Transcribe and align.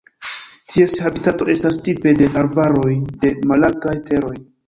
Ties 0.75 0.95
habitato 1.09 1.47
estas 1.55 1.77
tipe 1.89 2.13
de 2.21 2.29
arbaroj 2.43 2.97
de 3.25 3.33
malaltaj 3.53 3.97
teroj. 4.11 4.35